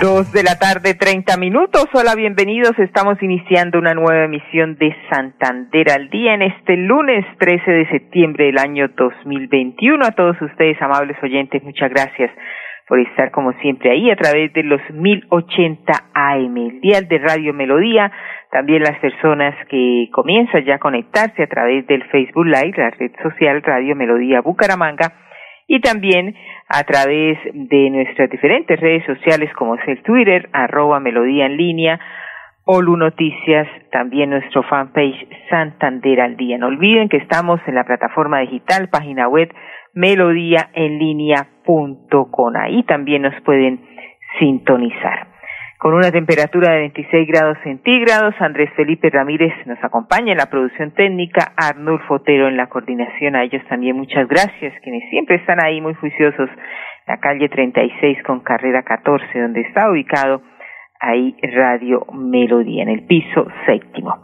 [0.00, 1.86] Dos de la tarde, treinta minutos.
[1.94, 2.78] Hola, bienvenidos.
[2.78, 8.44] Estamos iniciando una nueva emisión de Santander al Día en este lunes 13 de septiembre
[8.44, 10.04] del año 2021.
[10.04, 12.30] A todos ustedes, amables oyentes, muchas gracias
[12.86, 17.54] por estar como siempre ahí a través de los 1080 AM, el dial de Radio
[17.54, 18.12] Melodía.
[18.50, 23.12] También las personas que comienzan ya a conectarse a través del Facebook Live, la red
[23.22, 25.25] social Radio Melodía Bucaramanga
[25.66, 26.36] y también
[26.68, 31.98] a través de nuestras diferentes redes sociales como es el Twitter, arroba melodía en línea,
[32.64, 36.58] Olu Noticias, también nuestro fanpage Santander al Día.
[36.58, 39.54] No olviden que estamos en la plataforma digital, página web
[39.94, 42.56] melodíaenlínea.com.
[42.56, 43.80] Ahí también nos pueden
[44.38, 45.35] sintonizar
[45.78, 48.34] con una temperatura de 26 grados centígrados.
[48.40, 53.36] Andrés Felipe Ramírez nos acompaña en la producción técnica, Arnulfo Fotero en la coordinación.
[53.36, 56.48] A ellos también muchas gracias, quienes siempre están ahí muy juiciosos.
[57.06, 60.42] La calle 36 con carrera 14, donde está ubicado
[61.00, 64.22] ahí Radio Melodía, en el piso séptimo.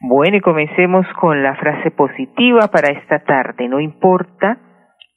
[0.00, 3.68] Bueno, y comencemos con la frase positiva para esta tarde.
[3.68, 4.58] No importa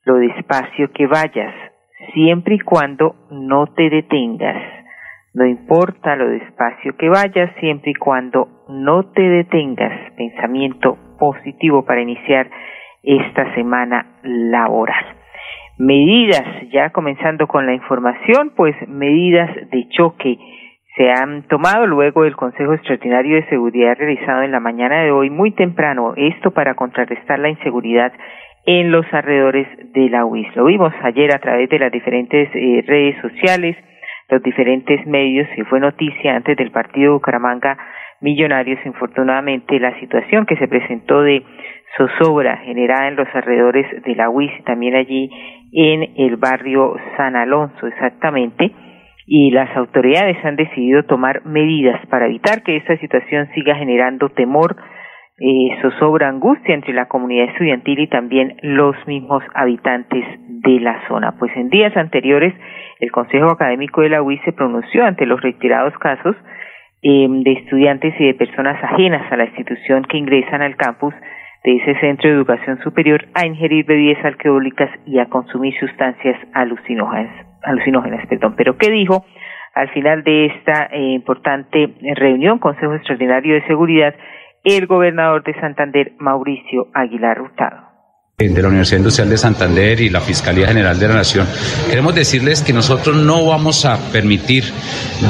[0.06, 1.54] lo despacio que vayas,
[2.14, 4.83] siempre y cuando no te detengas
[5.34, 10.12] no importa lo despacio que vayas, siempre y cuando no te detengas.
[10.16, 12.50] Pensamiento positivo para iniciar
[13.02, 15.06] esta semana laboral.
[15.80, 20.38] Medidas, ya comenzando con la información, pues medidas de choque
[20.96, 25.32] se han tomado luego del Consejo Extraordinario de Seguridad realizado en la mañana de hoy
[25.32, 28.14] muy temprano, esto para contrarrestar la inseguridad
[28.68, 30.56] en los alrededores de la UIS.
[30.56, 33.76] Lo vimos ayer a través de las diferentes eh, redes sociales,
[34.30, 37.78] los diferentes medios y fue noticia antes del partido Bucaramanga
[38.22, 41.44] Millonarios, infortunadamente, la situación que se presentó de
[41.98, 45.30] zozobra generada en los alrededores de la UIS y también allí
[45.74, 48.72] en el barrio San Alonso, exactamente,
[49.26, 54.78] y las autoridades han decidido tomar medidas para evitar que esta situación siga generando temor,
[55.40, 61.36] eh, zozobra, angustia entre la comunidad estudiantil y también los mismos habitantes de la zona.
[61.40, 62.54] Pues en días anteriores
[63.00, 66.36] el Consejo Académico de la UIS se pronunció ante los retirados casos
[67.02, 71.14] eh, de estudiantes y de personas ajenas a la institución que ingresan al campus
[71.64, 77.34] de ese centro de educación superior a ingerir bebidas alcohólicas y a consumir sustancias alucinógenas.
[77.64, 78.54] alucinógenas perdón.
[78.56, 79.26] Pero ¿qué dijo
[79.74, 84.14] al final de esta eh, importante reunión, Consejo Extraordinario de Seguridad,
[84.64, 87.94] el gobernador de Santander, Mauricio Aguilar Hurtado?
[88.38, 91.48] de la Universidad Industrial de Santander y la Fiscalía General de la Nación,
[91.88, 94.66] queremos decirles que nosotros no vamos a permitir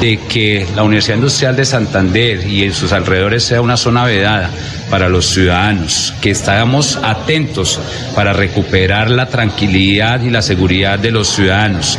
[0.00, 4.50] de que la Universidad Industrial de Santander y en sus alrededores sea una zona vedada
[4.94, 7.80] para los ciudadanos, que estamos atentos
[8.14, 11.98] para recuperar la tranquilidad y la seguridad de los ciudadanos,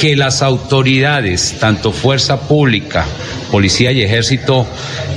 [0.00, 3.06] que las autoridades, tanto fuerza pública,
[3.52, 4.66] policía y ejército,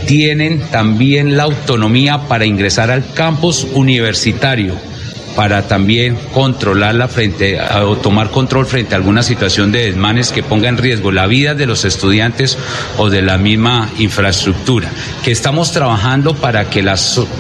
[0.06, 4.76] tienen también la autonomía para ingresar al campus universitario
[5.36, 10.70] para también controlarla frente o tomar control frente a alguna situación de desmanes que ponga
[10.70, 12.58] en riesgo la vida de los estudiantes
[12.98, 14.90] o de la misma infraestructura.
[15.24, 16.96] Que estamos trabajando para que la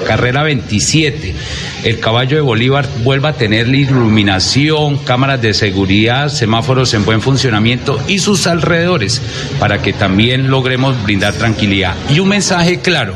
[0.05, 1.35] carrera 27,
[1.83, 7.21] el caballo de Bolívar, vuelva a tener la iluminación, cámaras de seguridad, semáforos en buen
[7.21, 9.21] funcionamiento y sus alrededores
[9.59, 11.95] para que también logremos brindar tranquilidad.
[12.13, 13.15] Y un mensaje claro,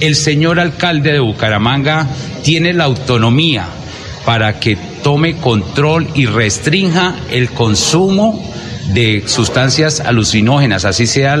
[0.00, 2.06] el señor alcalde de Bucaramanga
[2.42, 3.66] tiene la autonomía
[4.28, 8.44] para que tome control y restrinja el consumo
[8.92, 11.38] de sustancias alucinógenas, así sea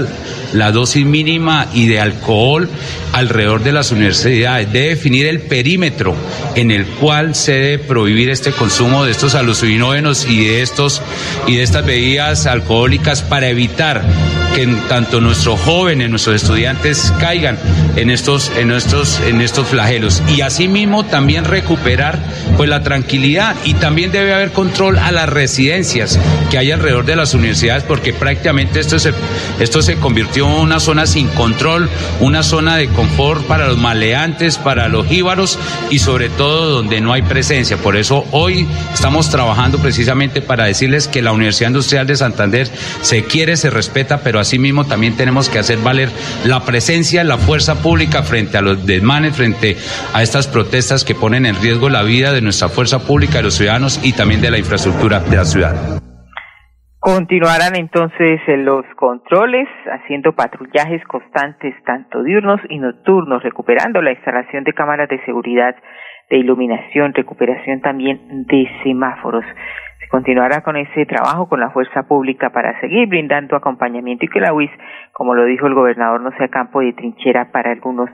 [0.52, 2.68] la dosis mínima y de alcohol
[3.12, 4.72] alrededor de las universidades.
[4.72, 6.14] Debe definir el perímetro
[6.54, 11.02] en el cual se debe prohibir este consumo de estos alucinógenos y de estos
[11.46, 14.02] y de estas bebidas alcohólicas para evitar
[14.54, 17.58] que tanto nuestros jóvenes, nuestros estudiantes caigan
[17.96, 20.22] en estos, en estos, en estos flagelos.
[20.28, 22.18] Y asimismo también recuperar
[22.56, 26.18] pues la tranquilidad y también debe haber control a las residencias
[26.50, 29.12] que hay alrededor de las universidades porque prácticamente esto se,
[29.60, 31.88] esto se convirtió una zona sin control,
[32.20, 35.58] una zona de confort para los maleantes, para los jíbaros
[35.90, 37.76] y sobre todo donde no hay presencia.
[37.76, 42.68] Por eso hoy estamos trabajando precisamente para decirles que la Universidad Industrial de Santander
[43.02, 46.10] se quiere, se respeta, pero asimismo también tenemos que hacer valer
[46.44, 49.76] la presencia, la fuerza pública frente a los desmanes, frente
[50.12, 53.54] a estas protestas que ponen en riesgo la vida de nuestra fuerza pública, de los
[53.54, 56.07] ciudadanos y también de la infraestructura de la ciudad.
[57.00, 64.72] Continuarán entonces los controles, haciendo patrullajes constantes, tanto diurnos y nocturnos, recuperando la instalación de
[64.72, 65.76] cámaras de seguridad,
[66.28, 69.44] de iluminación, recuperación también de semáforos.
[70.00, 74.40] Se continuará con ese trabajo con la fuerza pública para seguir brindando acompañamiento y que
[74.40, 74.70] la UIS,
[75.12, 78.10] como lo dijo el gobernador, no sea campo de trinchera para algunos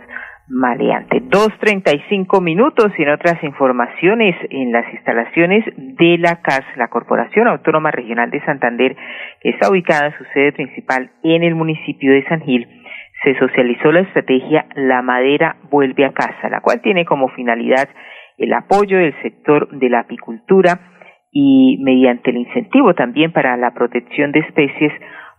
[0.49, 1.21] maleante.
[1.23, 6.65] Dos treinta y cinco minutos y en otras informaciones en las instalaciones de la CAS,
[6.77, 8.97] la Corporación Autónoma Regional de Santander,
[9.41, 12.69] que está ubicada en su sede principal en el municipio de San Gil,
[13.23, 17.89] se socializó la estrategia La Madera Vuelve a Casa, la cual tiene como finalidad
[18.37, 20.81] el apoyo del sector de la apicultura
[21.31, 24.93] y mediante el incentivo también para la protección de especies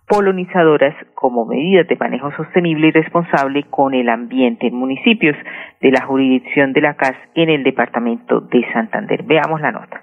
[0.07, 5.35] polonizadoras como medidas de manejo sostenible y responsable con el ambiente en municipios
[5.81, 9.23] de la jurisdicción de la CAS en el departamento de Santander.
[9.23, 10.01] Veamos la nota.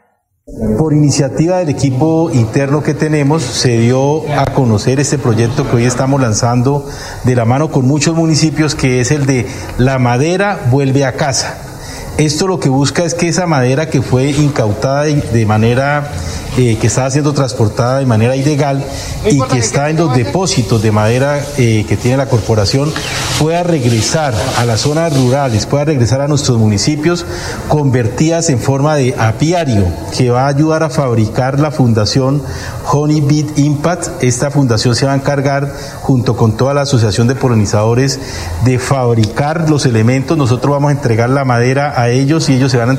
[0.76, 5.84] Por iniciativa del equipo interno que tenemos, se dio a conocer este proyecto que hoy
[5.84, 6.84] estamos lanzando
[7.24, 9.46] de la mano con muchos municipios, que es el de
[9.78, 11.71] La Madera vuelve a casa.
[12.18, 16.10] Esto lo que busca es que esa madera que fue incautada de manera
[16.58, 18.84] eh, que estaba siendo transportada de manera ilegal
[19.24, 22.92] y que está en los depósitos de madera eh, que tiene la corporación
[23.38, 27.24] pueda regresar a las zonas rurales, pueda regresar a nuestros municipios
[27.68, 29.86] convertidas en forma de apiario
[30.16, 32.42] que va a ayudar a fabricar la fundación
[32.90, 34.22] Honey Beat Impact.
[34.22, 38.20] Esta fundación se va a encargar junto con toda la asociación de polinizadores
[38.64, 40.36] de fabricar los elementos.
[40.36, 42.98] Nosotros vamos a entregar la madera a ellos y ellos se van a,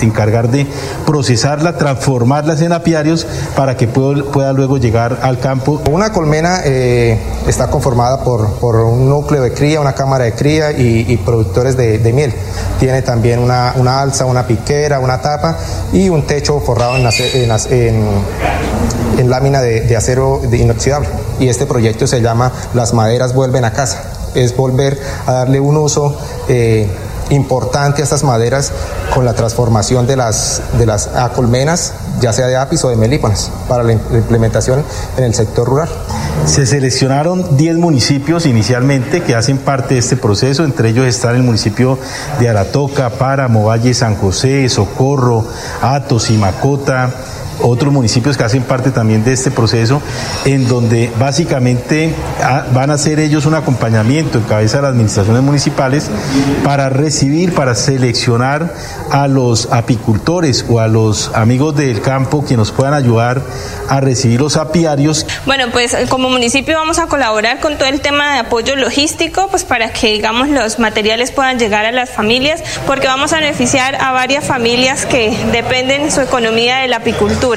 [0.00, 0.66] encargar de
[1.06, 3.26] procesarla, transformarla en apiarios
[3.56, 5.80] para que pueda, luego llegar al campo.
[5.90, 11.16] Una colmena eh, está conformada por, un núcleo de cría, una cámara de cría y,
[11.18, 12.34] productores de, miel.
[12.78, 15.56] Tiene también una, alza, una piquera, una tapa
[15.92, 17.08] y un techo forrado en,
[19.30, 21.08] lámina de, acero inoxidable.
[21.38, 24.04] Y este proyecto se llama Las maderas vuelven a casa.
[24.34, 26.16] Es volver a darle un uso
[26.48, 26.88] eh,
[27.32, 28.72] importante a estas maderas
[29.14, 31.10] con la transformación de las, de las
[32.20, 34.84] ya sea de apis o de melíponas, para la implementación
[35.16, 35.88] en el sector rural.
[36.46, 41.42] Se seleccionaron 10 municipios inicialmente que hacen parte de este proceso, entre ellos están el
[41.42, 41.98] municipio
[42.38, 45.44] de Aratoca, Páramo, Valle San José, Socorro,
[45.80, 47.10] Atos y Macota,
[47.62, 50.02] otros municipios que hacen parte también de este proceso,
[50.44, 55.42] en donde básicamente ah, van a hacer ellos un acompañamiento en cabeza de las administraciones
[55.42, 56.10] municipales
[56.64, 58.74] para recibir, para seleccionar
[59.10, 63.42] a los apicultores o a los amigos del campo que nos puedan ayudar
[63.88, 65.26] a recibir los apiarios.
[65.46, 69.64] Bueno, pues como municipio vamos a colaborar con todo el tema de apoyo logístico, pues
[69.64, 74.12] para que digamos los materiales puedan llegar a las familias, porque vamos a beneficiar a
[74.12, 77.51] varias familias que dependen su economía de la apicultura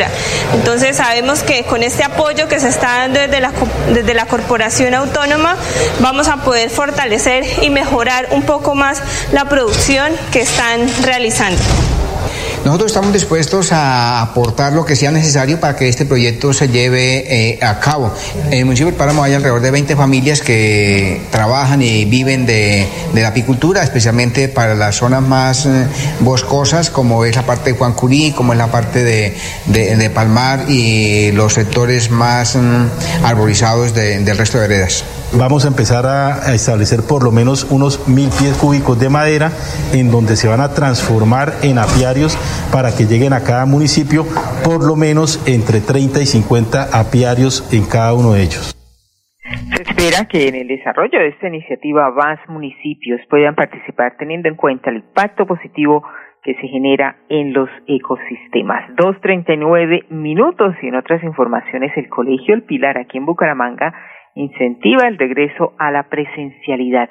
[0.53, 3.51] entonces sabemos que con este apoyo que se está dando desde la,
[3.94, 5.56] desde la corporación autónoma
[6.00, 9.01] vamos a poder fortalecer y mejorar un poco más
[9.31, 11.62] la producción que están realizando.
[12.65, 17.51] Nosotros estamos dispuestos a aportar lo que sea necesario para que este proyecto se lleve
[17.51, 18.12] eh, a cabo.
[18.48, 22.88] En el municipio de Páramo hay alrededor de 20 familias que trabajan y viven de,
[23.13, 25.86] la apicultura, especialmente para las zonas más eh,
[26.22, 31.31] boscosas, como es la parte de Juan Curí, como es la parte de, Palmar y
[31.34, 35.03] los sectores más mm, arborizados del resto de veredas
[35.34, 39.51] vamos a empezar a, establecer por lo menos unos mil pies cúbicos de madera
[39.94, 42.38] en donde se van a transformar en apiarios
[42.72, 44.25] para que lleguen a cada municipio
[44.63, 48.72] por lo menos entre 30 y 50 apiarios en cada uno de ellos.
[49.75, 54.55] Se espera que en el desarrollo de esta iniciativa más municipios puedan participar teniendo en
[54.55, 56.03] cuenta el impacto positivo
[56.46, 58.88] que se genera en los ecosistemas.
[58.96, 63.94] 2.39 minutos y en otras informaciones el Colegio El Pilar aquí en Bucaramanga
[64.36, 67.10] incentiva el regreso a la presencialidad,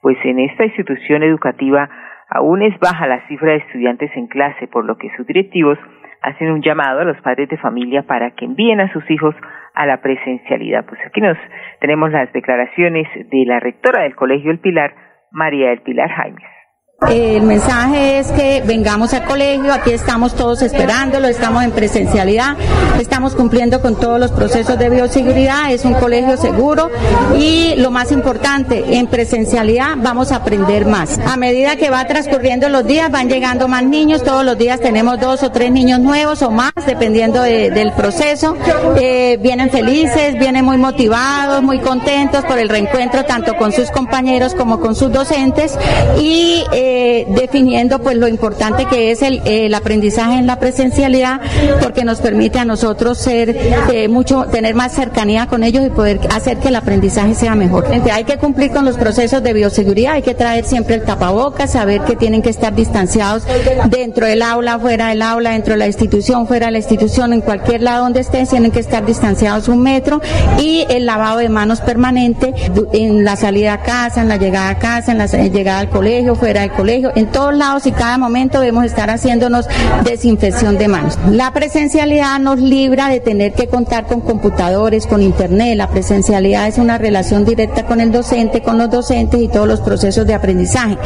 [0.00, 1.88] pues en esta institución educativa
[2.28, 5.78] aún es baja la cifra de estudiantes en clase, por lo que sus directivos
[6.22, 9.34] hacen un llamado a los padres de familia para que envíen a sus hijos
[9.74, 10.84] a la presencialidad.
[10.86, 11.36] Pues aquí nos
[11.80, 14.94] tenemos las declaraciones de la rectora del Colegio El Pilar,
[15.30, 16.55] María del Pilar Jaimes.
[17.02, 22.56] El mensaje es que vengamos al colegio, aquí estamos todos esperándolo, estamos en presencialidad,
[22.98, 26.90] estamos cumpliendo con todos los procesos de bioseguridad, es un colegio seguro
[27.38, 31.18] y lo más importante, en presencialidad vamos a aprender más.
[31.18, 35.20] A medida que va transcurriendo los días, van llegando más niños, todos los días tenemos
[35.20, 38.56] dos o tres niños nuevos o más, dependiendo del proceso.
[38.98, 44.54] Eh, vienen felices, vienen muy motivados, muy contentos por el reencuentro tanto con sus compañeros
[44.54, 45.78] como con sus docentes
[46.18, 51.40] y eh, eh, definiendo pues lo importante que es el, el, aprendizaje en la presencialidad
[51.82, 53.56] porque nos permite a nosotros ser
[53.92, 57.86] eh, mucho tener más cercanía con ellos y poder hacer que el aprendizaje sea mejor.
[58.12, 62.02] Hay que cumplir con los procesos de bioseguridad, hay que traer siempre el tapabocas, saber
[62.02, 63.42] que tienen que estar distanciados
[63.88, 67.40] dentro del aula, fuera del aula, dentro de la institución, fuera de la institución, en
[67.40, 70.20] cualquier lado donde estén, tienen que estar distanciados un metro
[70.60, 72.54] y el lavado de manos permanente
[72.92, 76.34] en la salida a casa, en la llegada a casa, en la llegada al colegio,
[76.34, 79.66] fuera del colegio, en todos lados y cada momento debemos estar haciéndonos
[80.04, 81.18] desinfección de manos.
[81.30, 85.76] La presencialidad nos libra de tener que contar con computadores, con internet.
[85.76, 89.80] La presencialidad es una relación directa con el docente, con los docentes y todos los
[89.80, 90.98] procesos de aprendizaje.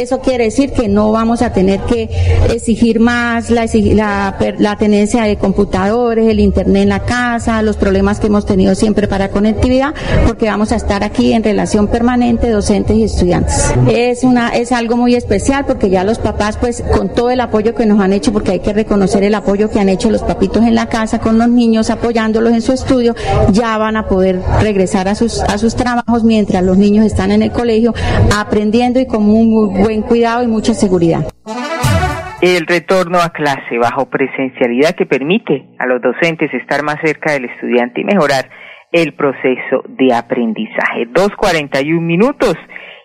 [0.00, 2.08] Eso quiere decir que no vamos a tener que
[2.50, 8.20] exigir más la, la, la tenencia de computadores, el internet en la casa, los problemas
[8.20, 9.94] que hemos tenido siempre para conectividad,
[10.26, 13.74] porque vamos a estar aquí en relación permanente docentes y estudiantes.
[13.88, 17.74] Es una es algo muy especial porque ya los papás pues con todo el apoyo
[17.74, 20.64] que nos han hecho porque hay que reconocer el apoyo que han hecho los papitos
[20.64, 23.14] en la casa con los niños apoyándolos en su estudio
[23.50, 27.42] ya van a poder regresar a sus a sus trabajos mientras los niños están en
[27.42, 27.92] el colegio
[28.36, 29.48] aprendiendo y con muy
[29.82, 31.26] buen cuidado y mucha seguridad.
[32.40, 37.46] El retorno a clase bajo presencialidad que permite a los docentes estar más cerca del
[37.46, 38.48] estudiante y mejorar
[38.92, 41.08] el proceso de aprendizaje.
[41.12, 42.54] 2.41 minutos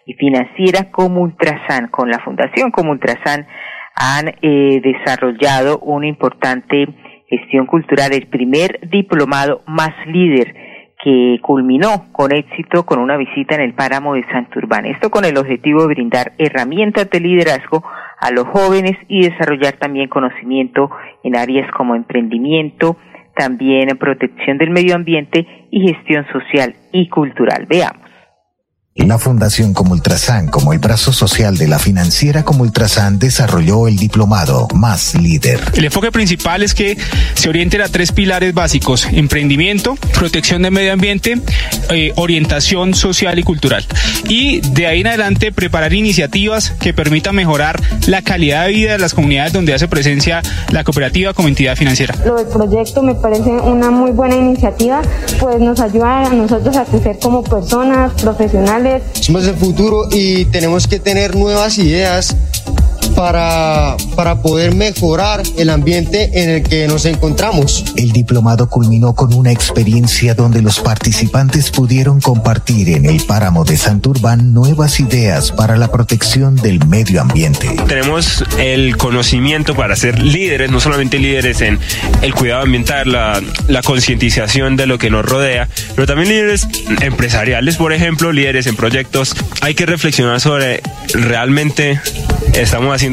[0.05, 3.47] y financiera como Ultrasan, con la Fundación como Ultrasan,
[3.95, 6.87] han eh, desarrollado una importante
[7.27, 10.55] gestión cultural, el primer diplomado más líder
[11.03, 14.85] que culminó con éxito con una visita en el páramo de Santurbán.
[14.85, 17.83] Esto con el objetivo de brindar herramientas de liderazgo
[18.19, 20.89] a los jóvenes y desarrollar también conocimiento
[21.23, 22.95] en áreas como emprendimiento,
[23.35, 27.65] también protección del medio ambiente y gestión social y cultural.
[27.69, 28.02] Veamos.
[28.95, 33.97] La Fundación Como Ultrasan, como el brazo social de la financiera Como Ultrasan, desarrolló el
[33.97, 35.59] diplomado Más Líder.
[35.73, 36.95] El enfoque principal es que
[37.33, 41.41] se orienten a tres pilares básicos: emprendimiento, protección del medio ambiente,
[41.89, 43.85] eh, orientación social y cultural.
[44.27, 48.99] Y de ahí en adelante preparar iniciativas que permitan mejorar la calidad de vida de
[48.99, 52.15] las comunidades donde hace presencia la cooperativa como entidad financiera.
[52.25, 55.01] Lo del proyecto me parece una muy buena iniciativa,
[55.39, 58.73] pues nos ayuda a nosotros a crecer como personas, profesionales
[59.21, 62.35] somos el futuro y tenemos que tener nuevas ideas
[63.23, 67.85] para, para poder mejorar el ambiente en el que nos encontramos.
[67.95, 73.77] El diplomado culminó con una experiencia donde los participantes pudieron compartir en el páramo de
[73.77, 77.73] Santurbán nuevas ideas para la protección del medio ambiente.
[77.87, 81.79] Tenemos el conocimiento para ser líderes, no solamente líderes en
[82.21, 86.67] el cuidado ambiental, la, la concientización de lo que nos rodea, pero también líderes
[86.99, 89.33] empresariales, por ejemplo, líderes en proyectos.
[89.61, 90.81] Hay que reflexionar sobre
[91.13, 92.01] realmente
[92.53, 93.12] estamos haciendo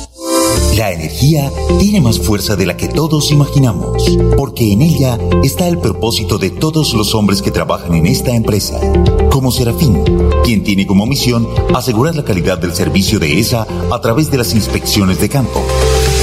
[0.81, 5.77] La energía tiene más fuerza de la que todos imaginamos, porque en ella está el
[5.77, 8.79] propósito de todos los hombres que trabajan en esta empresa,
[9.29, 10.03] como Serafín,
[10.43, 14.55] quien tiene como misión asegurar la calidad del servicio de ESA a través de las
[14.55, 15.61] inspecciones de campo.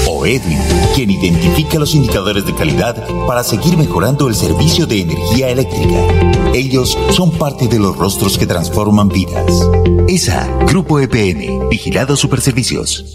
[0.08, 0.58] O Edwin,
[0.92, 2.96] quien identifica los indicadores de calidad
[3.28, 6.04] para seguir mejorando el servicio de energía eléctrica.
[6.52, 9.52] Ellos son parte de los rostros que transforman vidas.
[10.08, 13.14] ESA, Grupo EPN, Vigilado Superservicios.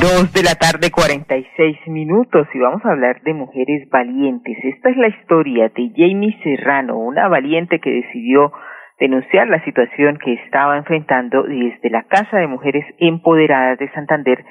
[0.00, 4.56] Dos de la tarde, 46 minutos, y vamos a hablar de mujeres valientes.
[4.62, 8.52] Esta es la historia de Jamie Serrano, una valiente que decidió
[9.00, 14.44] denunciar la situación que estaba enfrentando desde la Casa de Mujeres Empoderadas de Santander,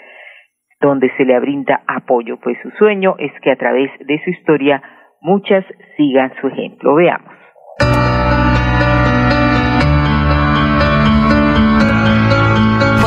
[0.81, 4.81] donde se le brinda apoyo, pues su sueño es que a través de su historia
[5.21, 5.63] muchas
[5.95, 6.95] sigan su ejemplo.
[6.95, 8.42] Veamos.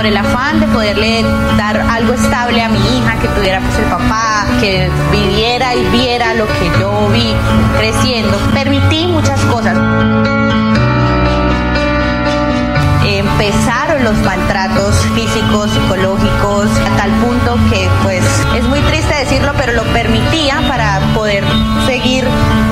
[0.06, 1.24] El afán de poderle
[1.56, 6.32] dar algo estable a mi hija, que tuviera pues el papá, que viviera y viera
[6.34, 7.34] lo que yo vi
[7.76, 8.38] creciendo.
[8.54, 9.76] Permití muchas cosas.
[13.04, 18.22] Empezaron los maltratos físicos, psicológicos, a tal punto que pues
[18.56, 21.42] es muy triste decirlo, pero lo permitía para poder
[21.84, 22.24] seguir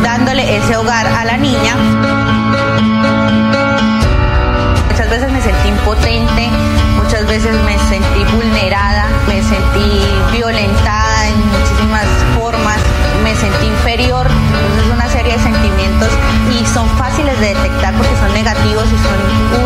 [0.05, 2.14] dándole ese hogar a la niña.
[7.63, 12.79] Me sentí vulnerada, me sentí violentada en muchísimas formas,
[13.23, 16.09] me sentí inferior, entonces una serie de sentimientos
[16.51, 19.64] y son fáciles de detectar porque son negativos y son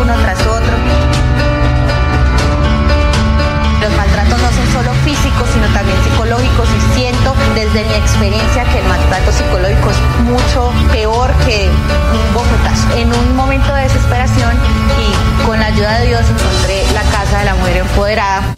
[5.53, 11.31] sino también psicológicos y siento desde mi experiencia que el maltrato psicológico es mucho peor
[11.45, 12.97] que un bofetazo.
[12.97, 14.57] En un momento de desesperación
[14.97, 18.55] y con la ayuda de Dios encontré la casa de la mujer empoderada.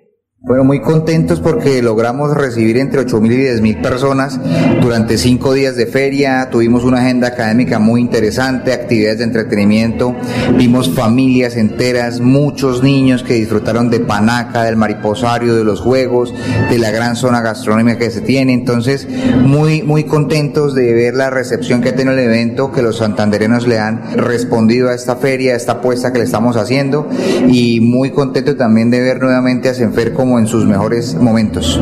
[0.48, 4.40] Bueno, muy contentos porque logramos recibir entre 8.000 y 10.000 personas
[4.80, 6.50] durante cinco días de feria.
[6.52, 10.16] Tuvimos una agenda académica muy interesante, actividades de entretenimiento.
[10.56, 16.32] Vimos familias enteras, muchos niños que disfrutaron de Panaca, del mariposario, de los juegos,
[16.70, 18.54] de la gran zona gastronómica que se tiene.
[18.54, 19.08] Entonces,
[19.42, 23.66] muy, muy contentos de ver la recepción que ha tenido el evento, que los santanderenos
[23.66, 27.10] le han respondido a esta feria, a esta apuesta que le estamos haciendo.
[27.50, 31.82] Y muy contentos también de ver nuevamente a Senfer como en sus mejores momentos.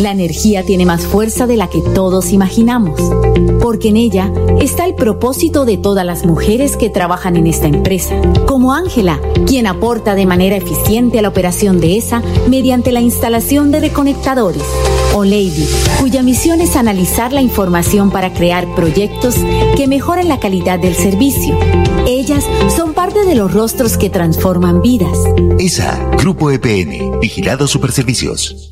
[0.00, 3.00] La energía tiene más fuerza de la que todos imaginamos,
[3.60, 8.20] porque en ella está el propósito de todas las mujeres que trabajan en esta empresa,
[8.46, 13.70] como Ángela, quien aporta de manera eficiente a la operación de esa mediante la instalación
[13.70, 14.64] de reconectadores,
[15.14, 15.68] o Lady,
[16.00, 19.36] cuya misión es analizar la información para crear proyectos
[19.76, 21.56] que mejoren la calidad del servicio.
[22.06, 25.16] Ellas son parte de los rostros que transforman vidas.
[25.58, 28.71] ESA, Grupo EPN, Vigilado Superservicios.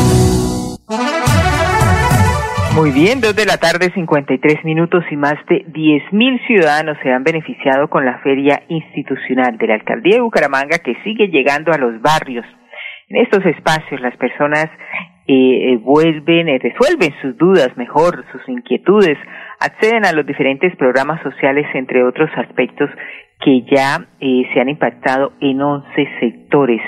[2.75, 7.23] Muy bien, dos de la tarde, 53 minutos y más de 10.000 ciudadanos se han
[7.23, 12.01] beneficiado con la feria institucional de la Alcaldía de Bucaramanga que sigue llegando a los
[12.01, 12.45] barrios.
[13.09, 14.67] En estos espacios las personas
[15.27, 19.17] eh, vuelven, eh, resuelven sus dudas mejor, sus inquietudes,
[19.59, 22.89] acceden a los diferentes programas sociales, entre otros aspectos
[23.39, 25.87] que ya eh, se han impactado en 11
[26.19, 26.81] sectores.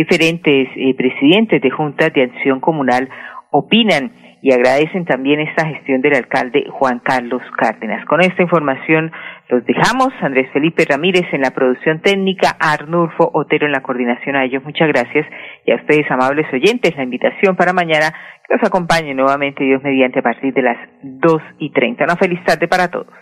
[0.00, 3.10] Diferentes eh, presidentes de juntas de acción comunal
[3.50, 8.06] opinan y agradecen también esta gestión del alcalde Juan Carlos Cárdenas.
[8.06, 9.12] Con esta información
[9.50, 10.08] los dejamos.
[10.22, 14.36] Andrés Felipe Ramírez en la producción técnica, Arnulfo Otero en la coordinación.
[14.36, 15.26] A ellos muchas gracias
[15.66, 18.08] y a ustedes, amables oyentes, la invitación para mañana
[18.48, 22.04] que nos acompañe nuevamente Dios mediante a partir de las dos y treinta.
[22.04, 23.12] Una feliz tarde para todos.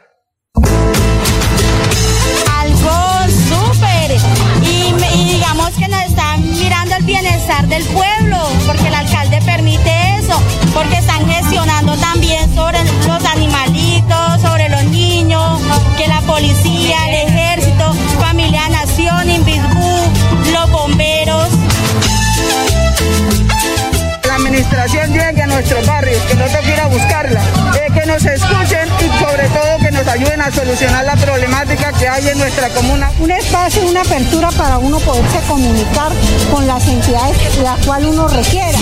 [7.08, 10.38] bienestar del pueblo, porque el alcalde permite eso,
[10.74, 15.58] porque están gestionando también sobre los animalitos, sobre los niños,
[15.96, 16.98] que la policía,
[24.68, 27.40] recuperación llegue a nuestros barrios, que no toque ir a buscarla,
[27.74, 32.07] eh, que nos escuchen y sobre todo que nos ayuden a solucionar la problemática que
[32.07, 33.11] hay en nuestra comuna.
[33.18, 36.12] Un espacio, una apertura para uno poderse comunicar
[36.52, 38.78] con las entidades la cual uno requiera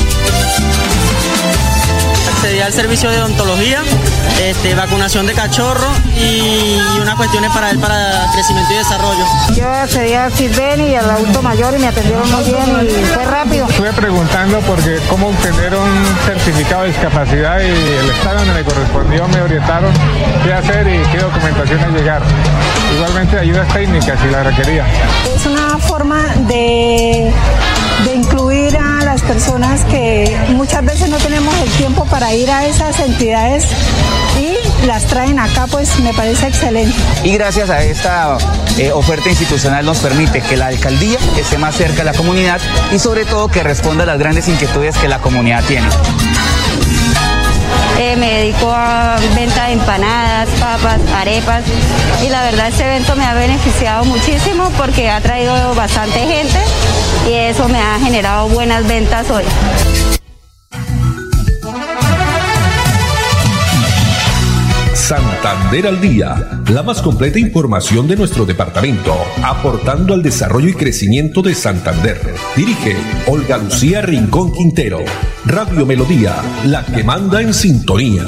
[2.46, 3.82] accedí al servicio de odontología,
[4.40, 9.24] este, vacunación de cachorro y unas cuestiones para él para crecimiento y desarrollo.
[9.56, 13.24] Yo accedí al CISBEN y al adulto mayor y me atendieron muy bien y fue
[13.24, 13.66] rápido.
[13.68, 19.26] Estuve preguntando porque cómo obtener un certificado de discapacidad y el estado donde me correspondió
[19.26, 19.92] me orientaron
[20.44, 22.22] qué hacer y qué documentación llegar.
[22.94, 24.87] Igualmente ayudas técnicas si la requería.
[25.35, 27.32] Es una forma de,
[29.26, 33.64] personas que muchas veces no tenemos el tiempo para ir a esas entidades
[34.38, 36.96] y las traen acá, pues me parece excelente.
[37.24, 38.38] Y gracias a esta
[38.78, 42.60] eh, oferta institucional nos permite que la alcaldía esté más cerca de la comunidad
[42.92, 45.88] y sobre todo que responda a las grandes inquietudes que la comunidad tiene.
[47.98, 51.64] Eh, me dedico a venta de empanadas, papas, arepas
[52.24, 56.58] y la verdad este evento me ha beneficiado muchísimo porque ha traído bastante gente
[57.29, 59.44] y eso me ha generado buenas ventas hoy.
[65.07, 71.42] Santander al Día, la más completa información de nuestro departamento, aportando al desarrollo y crecimiento
[71.42, 72.20] de Santander.
[72.57, 72.96] Dirige
[73.29, 74.98] Olga Lucía Rincón Quintero.
[75.44, 78.24] Radio Melodía, la que manda en sintonía.